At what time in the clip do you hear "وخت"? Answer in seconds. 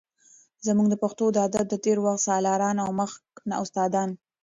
2.05-2.21